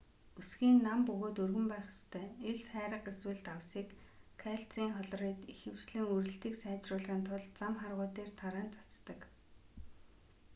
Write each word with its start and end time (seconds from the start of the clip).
өсгий 0.41 0.71
нь 0.75 0.83
нам 0.87 0.99
бөгөөд 1.07 1.35
өргөн 1.43 1.67
байх 1.71 1.85
ёстой. 1.95 2.25
элс 2.49 2.65
хайрга 2.73 3.09
эсвэл 3.13 3.41
давсыг 3.47 3.87
кальцийн 4.43 4.91
хлорид 4.97 5.39
ихэвчлэн 5.53 6.05
үрэлтийг 6.13 6.55
сайжруулахын 6.63 7.21
тулд 7.27 7.47
зам 7.59 7.73
харгуй 7.81 8.07
дээр 8.15 8.31
тараан 8.39 8.67
цацдаг 8.75 9.19